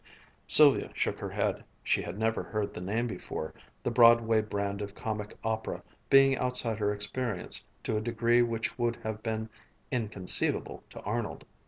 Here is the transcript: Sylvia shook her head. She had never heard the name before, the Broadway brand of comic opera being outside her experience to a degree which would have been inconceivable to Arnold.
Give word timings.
Sylvia 0.47 0.89
shook 0.95 1.19
her 1.19 1.29
head. 1.29 1.63
She 1.83 2.01
had 2.01 2.17
never 2.17 2.41
heard 2.41 2.73
the 2.73 2.81
name 2.81 3.05
before, 3.05 3.53
the 3.83 3.91
Broadway 3.91 4.41
brand 4.41 4.81
of 4.81 4.95
comic 4.95 5.35
opera 5.43 5.83
being 6.09 6.35
outside 6.37 6.79
her 6.79 6.91
experience 6.91 7.67
to 7.83 7.97
a 7.97 8.01
degree 8.01 8.41
which 8.41 8.79
would 8.79 8.95
have 9.03 9.21
been 9.21 9.47
inconceivable 9.91 10.83
to 10.89 10.99
Arnold. 11.01 11.45